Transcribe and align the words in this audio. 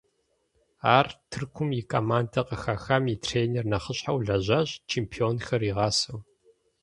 Ар 0.97 1.07
Тыркум 1.29 1.69
и 1.79 1.81
командэ 1.91 2.41
къыхэхам 2.47 3.03
и 3.13 3.15
тренер 3.23 3.65
нэхъыщхьэу 3.71 4.19
лэжьащ, 4.27 4.69
чемпионхэр 4.89 5.61
игъасэу. 5.69 6.19